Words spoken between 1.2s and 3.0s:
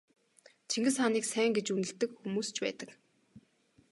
сайн гэж үнэлдэг хүмүүс ч байдаг.